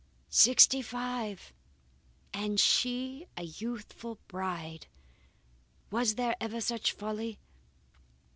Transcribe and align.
Sixty 0.31 0.81
five! 0.81 1.53
and 2.33 2.59
she 2.59 3.27
a 3.37 3.43
youthful 3.43 4.17
bride! 4.27 4.87
Was 5.91 6.15
there 6.15 6.35
ever 6.41 6.59
such 6.59 6.91
folly! 6.91 7.37